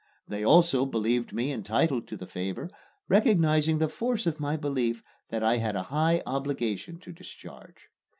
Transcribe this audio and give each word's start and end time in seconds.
They 0.27 0.43
also 0.43 0.87
believed 0.87 1.31
me 1.31 1.51
entitled 1.51 2.07
to 2.07 2.17
the 2.17 2.25
favor, 2.25 2.71
recognizing 3.07 3.77
the 3.77 3.87
force 3.87 4.25
of 4.25 4.39
my 4.39 4.57
belief 4.57 5.03
that 5.29 5.43
I 5.43 5.57
had 5.57 5.75
a 5.75 5.83
high 5.93 6.23
obligation 6.25 6.97
to 7.01 7.11
discharge. 7.11 7.87